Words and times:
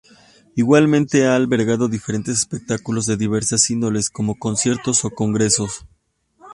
Igualmente 0.55 1.27
ha 1.27 1.35
albergado 1.35 1.87
diferentes 1.87 2.39
espectáculos 2.39 3.05
de 3.05 3.17
diversa 3.17 3.57
índole, 3.71 4.01
como 4.11 4.33
conciertos 4.39 5.05
o 5.05 5.11
congresos. 5.11 5.85